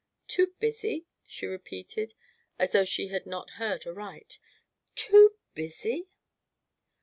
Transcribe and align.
"Too 0.27 0.55
busy?" 0.59 1.05
she 1.27 1.45
repeated, 1.45 2.15
as 2.57 2.71
though 2.71 2.85
she 2.85 3.09
had 3.09 3.27
not 3.27 3.51
heard 3.61 3.85
aright; 3.85 4.39
"too 4.95 5.33
busy?" 5.53 6.07